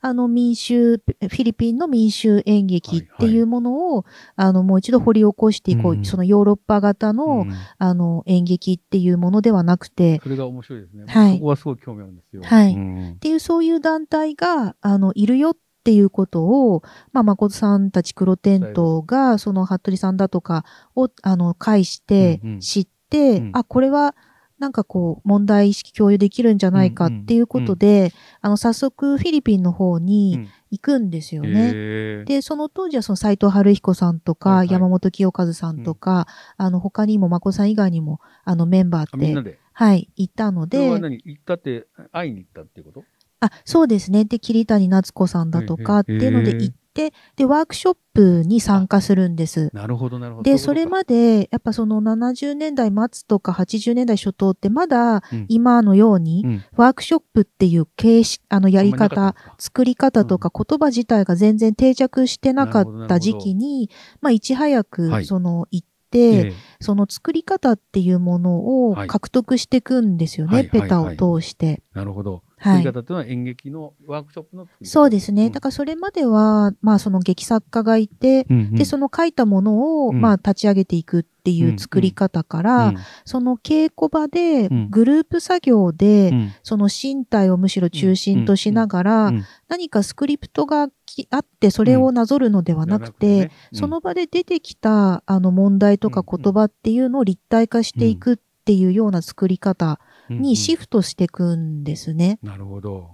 [0.00, 4.04] あの民衆、フィリピンの民衆演劇っていうものを、
[4.36, 5.92] あの、もう一度掘り起こしていこう。
[5.92, 6.04] うん。
[6.04, 7.52] そのヨーロッパ型の、うん。
[7.78, 11.04] あの、演劇っていうものではなくて、それが面白いですね。
[11.06, 11.34] はい。
[11.36, 12.42] そこはすごい興味あるんですよ。
[12.42, 12.74] はい。
[12.74, 13.12] うん。
[13.12, 16.82] っていうそういう団体が、あの、いるよっていうことを、
[17.12, 22.60] まあ、誠さんたち黒テントが、その服部さんだとかを、あの、介してうんうん。
[22.60, 23.50] 知って、うん。
[23.54, 24.14] あ、これは、
[24.58, 30.48] なんかこう、問題意識共有できるんじゃないかっていうことで、あの、早速フィリピンの方うにん。
[30.70, 31.72] 行くんですよね。
[31.74, 32.24] へー。
[32.24, 34.70] で、その当時はその斎藤春彦さんとか、はいはい。
[34.72, 39.58] 山本清和さんとか、あの、他にも誠さん以外にも、あの、メンバーって。
[39.72, 41.20] はい、いたので、それは何？
[41.22, 43.04] 行ったって、会いに行ったっていうこと？
[43.40, 44.24] あ、そうですね。
[44.24, 49.70] で、桐谷夏子さんだとかっていうので行って、で、ワークショップに参加するんです。
[49.74, 50.50] なるほど、なるほど。
[50.50, 55.46] で、それまで、やっぱその70年代末とか80年代初頭ってまだうん。
[55.48, 56.64] 今のように、うん。
[56.76, 63.90] ワークショップっていう形式、あのやり方作り方とか言葉自体が全然定着してなかった時期に、
[64.22, 65.24] まあいち早はくい。
[65.26, 66.52] その行って、ええ。
[66.80, 69.08] その作り方っていうものをはい。
[69.08, 71.82] 獲得していくんですよね、はいペタをはい通して。
[71.92, 72.42] なるほど。
[72.66, 72.82] はい。
[72.82, 75.48] 作り方というのは演劇のワークショップのそうですね。
[75.48, 75.52] ん。
[75.52, 78.74] だからそれまでは、まあその劇作家がいて、うんうん。
[78.74, 80.20] で、その書いたものを、うん。
[80.20, 82.96] まあ立ち上げていくっていう作り方から、うん。
[83.24, 84.90] その稽古場でうん。
[84.90, 86.52] グループ作業で、うん。
[86.62, 89.44] その身体をむしろ中心としながら、うん。
[89.68, 102.38] 何かスクリプトがきあって、それをなぞるのではなくて、その場で出てきたあの問題とか言葉っていうのを立体化していくっていうような作り方にシフトしていくんですね。
[102.42, 103.10] なるほど。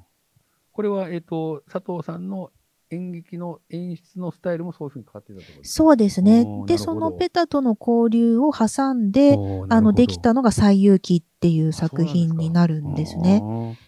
[0.73, 2.51] これは、えっ、と、佐藤さんの
[2.91, 5.85] 演劇の演出のスタイルもそういうふうに変わってたってことですか？
[5.85, 6.47] そうですね。
[6.67, 13.43] で、そのペタとの交流を挟んで、あの、できたのが西遊記っていうあ作品になるんですね。。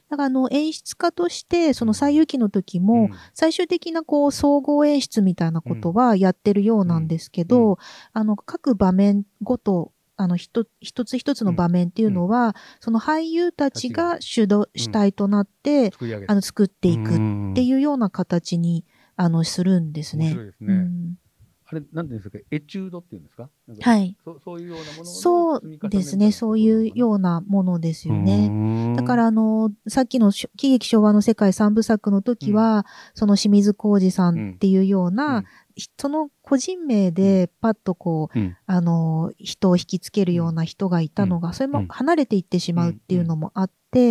[0.08, 7.76] だから、あの、演出家として、その西遊記の時も、最終的なこう、総合演出みたいなことはやってるようなんですけど、うん
[8.12, 17.18] あの、各場面ごと、あの、一一つ一つの場面っていうのは、その俳優たちが主導、主体となって、作り上げあの、作っていくってう
[17.64, 18.85] いうような形に、
[19.16, 20.31] あの、するんですね。
[20.31, 20.53] すね。
[20.61, 21.18] うん。
[21.66, 23.44] あれ、なんていうんですか、エチュードっていうんですか？
[23.44, 23.50] は
[23.81, 24.16] はい。
[24.22, 26.31] そそういうようなもののそうですね。
[26.31, 28.48] そういうようなものですよね。
[28.48, 35.44] ねだから、あの、さっきのし喜劇昭和の世界三部作の時は、その清水浩二さんっていうような、うん
[35.76, 38.56] ひその個人名でパッとこう、うん。
[38.66, 44.08] あの、人を引きつけるような人がいたのが、それも離れていってしまうっていうのもあって、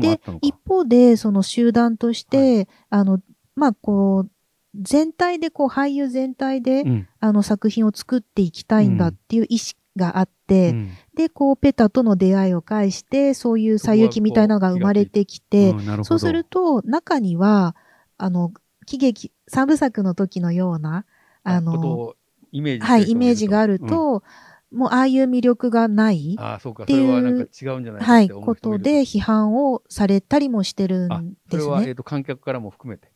[0.00, 0.20] で。
[0.42, 3.20] 一方で、その集団として、あの、
[3.54, 4.30] まあ、こう、
[4.74, 7.08] 全体で、こう、俳優全体で、うん。
[7.20, 10.90] あの、作品を作っていきたいんだっていう意識があって、うん。
[11.14, 16.04] で、こう、ペタとの出会いを介して、そういう西遊記みたいなのが生まれてきて、うんなるほど。
[16.04, 17.76] そうすると、中には、
[18.18, 18.52] あの、
[18.84, 21.04] 喜劇、三部作の時のような、
[21.42, 22.16] あの、を
[22.52, 24.22] イメージはい、イメージがあるうんと、
[24.70, 26.84] もうああいう魅力がない、ああ、そうか。
[26.84, 31.94] っていうそれはなんか違うんじゃないかはい、ことで批判をされたりもしてるあんそれは、えですねっ。
[31.94, 33.10] と、観客からも含めて。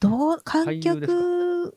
[0.00, 1.06] どう、観客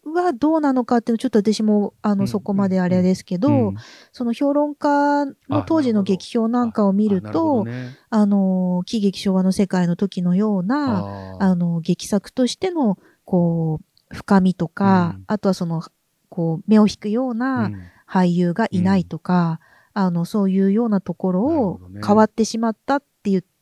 [0.05, 3.75] はどうなのかっていうのちょっと私も、あの、うんそこまであれですけど、うん。
[4.11, 7.95] その評論家の当時の劇評なんかを見ると、どね。
[8.09, 13.79] あの、喜劇昭和の世界の時のような、ああの、劇作としての、こ
[14.11, 15.23] う、深みとか、うん。
[15.27, 15.81] あとはその、
[16.29, 17.81] こう、目を引くようーなうん。
[18.07, 19.59] 俳優がいないとか、
[19.93, 23.07] あの、そういうようなところを変わってしまったって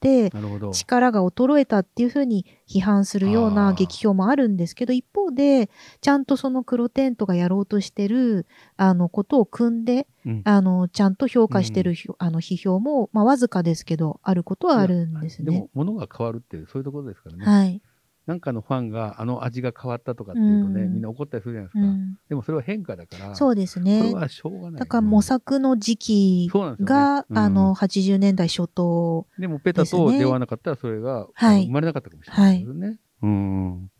[0.06, 0.32] て。
[0.72, 5.70] 力が衰えたっていうふうに批判するような劇評もあるんですけど、一方で、
[6.02, 8.46] ちゃんとその黒テントがやろうとしてる、
[8.78, 17.46] あの、ことを組んで、うんあの、ちゃんと評価してるひょ、あの、批評も、まあ、わずかですけど、あることはあるんですねでも。、物が変わるっていう、そういうところですからね。
[17.46, 17.82] はい。
[18.28, 21.80] なんかのファンが、あの味が変わったとかっていうとね、うんみんな怒ったりするじゃないですか。
[21.80, 22.18] うん。
[22.28, 24.14] でもそれは変化だから、そうですこれね。
[24.16, 24.80] はしょうがない。
[24.80, 29.28] だから模索の時期そうなんですよねが、うんあの、80年代初頭。
[29.38, 33.00] でも、ペタと出会わなかったら、それが、はい生まれなかったかもしれないですよね。
[33.22, 33.92] うん。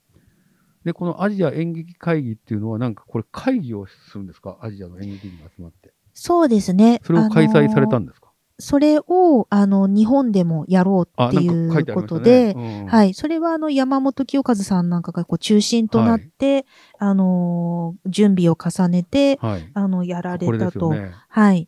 [0.84, 4.58] で、このアジア演劇会議っていうのは、なんかこれ会議をするんですか？
[4.62, 5.94] アジアの演劇人が集まって。
[6.14, 7.00] そうですね。
[7.04, 8.25] それを開催されたんですか？
[8.58, 12.82] それを、あの、日本でもやろうあ、っていうことで、ね。
[12.82, 13.14] うんはい。
[13.14, 16.66] それは、あの、山本清和さんなんかがこう中心となって、
[16.98, 19.70] あのー準備を重ねて、はい。
[19.74, 20.92] あの、やられたと。
[20.92, 21.12] ね。
[21.28, 21.68] はい。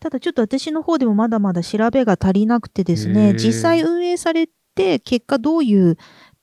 [0.00, 5.96] ただちょっと私の方でもまだまだ調べが足りなくてですへね、ー実際運営されて、結果どういう、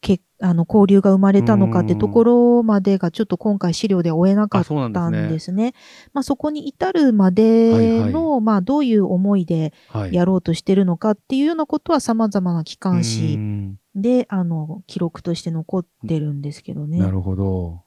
[0.05, 5.29] けあの、交流が生まれたのかってところまでがちょっと今回資料では追えなかあ、ったんですね。
[5.29, 5.73] ですね。
[6.13, 10.13] まあそこに至るまでの、まあどういう思いではい。
[10.13, 16.99] やろうとしてるのかっていうようなことは様々な機関う誌んで、あの、記録として残ってるんですけどね。
[16.99, 17.81] なるほど。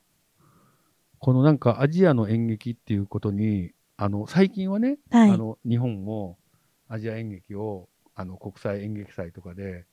[1.19, 6.39] このなんかアジアの演劇っていうことに、あの、最近はね、はいあの、日本も
[6.89, 9.85] アジア演劇を、あの、国際演劇祭とかで、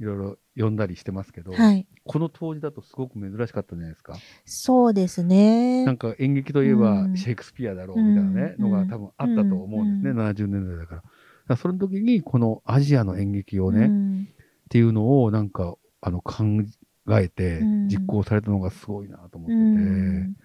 [0.00, 1.86] いろいろ呼んだりしてますけど、はい。
[2.04, 4.14] この当時だとすごく珍しかったんじゃないですか？
[4.44, 5.84] そうですね。
[5.84, 11.00] なんか演劇といえばうんシェイクスピアだろうみたいなね、うんのが多分あったと思うんですね、うん70年代だから。
[11.00, 11.10] だか
[11.48, 14.28] らその時にこのアジアの演劇をね、っうん
[14.70, 16.44] ていうのをなんか、あの、考
[17.10, 20.36] えてうん実行されたのがすごいなと思ってて、うん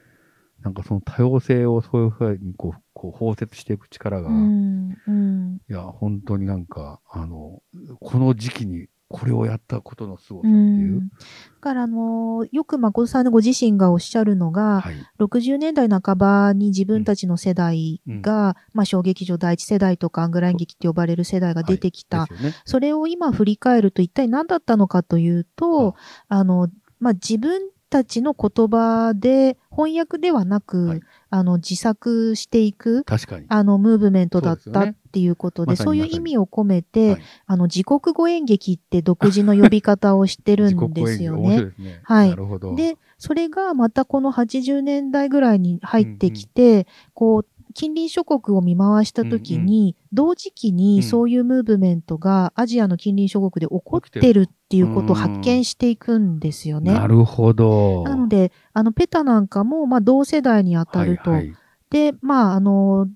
[0.61, 7.61] なんかその多様性をそういうふうにこう、こう包摂していく力が、いうんうんや、本当になんか、あの、
[8.01, 11.01] この時期にこれをやったことの凄さってういう。
[11.01, 11.15] んだ
[11.61, 14.95] から、あの、よく誠さんご自身がおっしゃるのが、はい。
[15.19, 22.27] 60年代半ばに自分たちの世代が、まあ、小劇場第一世代とかアングラ演劇って呼ばれる世代が出てきた。
[22.27, 22.55] ですよね。
[22.65, 25.95] それを今振り返ると一体何だったのかというと、
[26.27, 26.69] あの、
[26.99, 33.45] まあ、自分たちの言葉で翻訳ではなく、はいあの、自作していく、確かに。
[33.49, 41.71] あの、ムーブメントだったっていうことで、そういう意味を込めて、はいあの、自国語演劇って独自の呼び方をしてるんですよね。
[42.03, 42.75] はいなるほど。
[42.75, 47.45] で、それがまたこの80年代ぐらいに入ってきて、こう、
[47.79, 50.75] 近隣諸国を見回したときに、同時期うん。
[50.75, 56.93] にそういうムーブメントがアジアの近隣諸国で起こってるっていうことを発見していくんですよね。
[56.93, 58.03] なるほど。
[58.03, 61.31] なので、あの、ペタなんかも、まあ、同世代に当たると。
[61.31, 61.55] はいはい。
[61.89, 63.07] で、まあ、あの、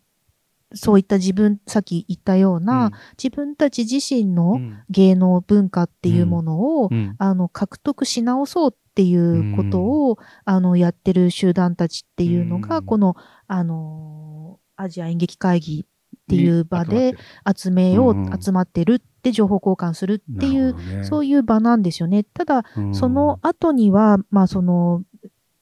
[0.74, 2.92] そういった自分、さっき言ったような、うん。
[3.22, 4.84] 自分たち自身うのん。
[4.90, 7.16] 芸能文化っていうものを、うん。
[7.18, 12.86] あの、獲得し直そうっていうことを、あの、やってる集団たちっていうのが、うん。
[12.86, 13.16] この、
[13.48, 14.43] あの、
[14.76, 15.86] アジア演劇会議
[16.24, 17.18] っていう場でに
[17.56, 18.42] 集めよう、うん。
[18.42, 22.24] 集まってるって情報交換するっていう、そういいう場なんですよね。
[22.24, 22.96] ただ、うん。
[22.96, 25.04] その後には、まあ、その、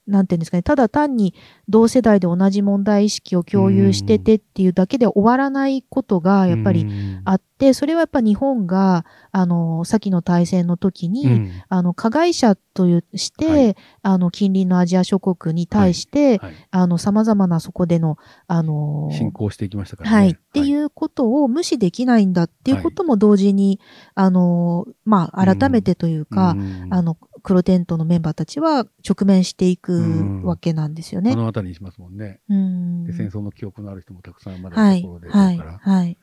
[0.08, 1.34] なんていうんですかね、ただ単に
[1.70, 6.86] 同世代で同じ問題意識を共有しててっていうだけで終わらないことがやっぱり
[7.24, 11.52] あって、それはやっぱ日本が、あの、先の大戦の時に、うん。
[11.70, 13.76] あの、加害者というして、はい。
[14.02, 16.54] あの、近隣のアジア諸国に対して、はい。
[16.72, 20.16] あの、様々なそこでの、あの、進行していきましたからね。
[20.18, 23.80] はい、っていううことを無視できないんだっていうことも同時に、
[24.16, 26.56] あの、まあ、改めてというか、
[26.90, 31.36] あの、黒テントのメンバーたちは直面していくうんわけなんですよこね。
[31.36, 32.40] の辺りにしますもんね。
[32.50, 36.18] うんで戦争の記憶のある人もたくさんまだはいいるところで、、はからはい。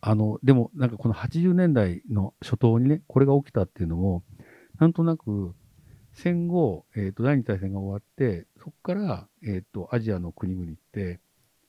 [0.00, 4.22] あの、でもなんかこの80年代の初頭にね、これが起きたっていうのも、
[4.78, 5.54] なんとなく
[6.12, 11.20] 戦後、えっ、と、第二次大戦が終わって、そこから、えっ、と、アジアの国々って、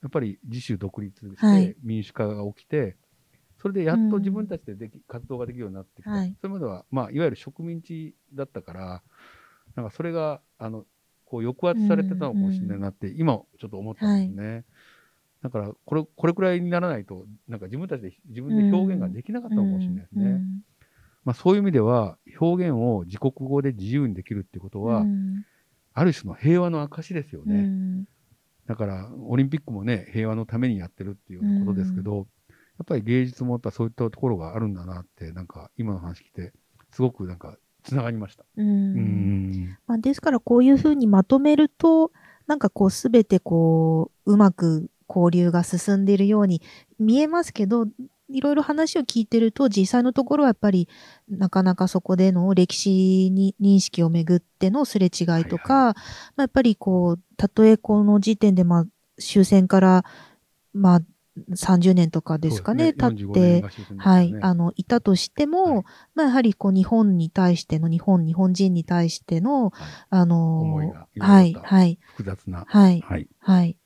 [0.02, 2.98] やっぱり自主独立しはいて民主化が起きて、
[3.62, 6.12] それでやっと自分たちででき、活動ができるようになってきた。
[6.12, 9.04] はいそれまでは、まあ、いわゆる植民地だったから、
[9.76, 10.86] なんかそれが、あの、
[11.26, 14.66] こう抑圧されてたのかもしれないなって、今ちょっと思ったんですね。
[15.44, 20.26] だからこれ、これくらいにならないと、なんか自分たちで自分で表現ができなかったのかもしれないですね。
[20.26, 20.64] うん
[21.26, 25.46] まあ、そういう意味では、表現を自国語で自由にできるっていうことは、うん
[25.94, 27.62] ある種の平和の証ですようね。
[27.62, 28.06] ん
[28.68, 32.24] だから、オリンピックもね、平和のためにやってるっていうようなことですけど、や
[32.84, 36.54] っぱり芸術もやっぱそういったところがあるんだなって、なんか今の話聞いて、
[36.92, 38.46] すごくなんかつながりました。
[38.58, 39.78] うんうん。
[39.88, 42.12] まあ、ですからこういうふうにまとめると、
[42.48, 46.62] なんかこうすべてこう、うまく交流が進んでいるように
[47.00, 47.86] 見えますけど、
[48.32, 50.88] いろいろ話を聞いてると、実際のところはやっぱり、
[51.28, 55.94] なかなかそこでの歴史に認識をめぐってのすれ違いとか、はいま
[56.38, 58.86] あ、やっぱりこう、たとえこの時点で、まあ、
[59.20, 60.06] 終戦から、
[60.74, 61.02] まあ、
[61.50, 65.84] 30年とかですかね、経45年って、ねはい、あの、いたとしても、はい
[66.16, 72.66] まあ、やはりこう、日本に対しての、日本、日本人に対しての、はいあのはい、はい、複雑な。
[72.68, 73.28] はい、はい。
[73.40, 73.78] はい。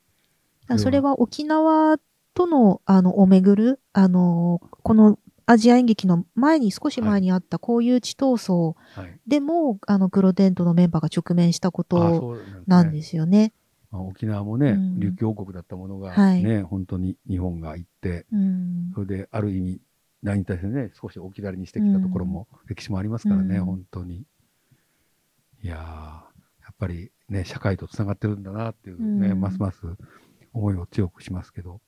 [0.77, 1.97] それは沖縄
[2.33, 9.19] との、あの、をめぐる、あの、このアジア演劇の前に、少し前にあったこういう地闘争はい。
[9.27, 13.53] でも、あの、黒テントのメンバーが直面したことなんですよね。
[13.93, 18.91] まあ沖縄もね、うん琉球王国だったものがはいね、本当に日本が行って、うん。
[18.95, 19.81] それである意味、
[20.23, 24.25] 何に対してね、少し置き去りにしてきたところも、歴史もありますからね、うん本当に。
[25.61, 26.23] いやー、や
[26.71, 29.81] っぱりね、社会とつながってるんだなっていうね、うんますます
[30.53, 31.79] 思いを強くしますけど。